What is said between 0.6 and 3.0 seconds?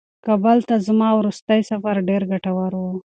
ته زما وروستی سفر ډېر ګټور و.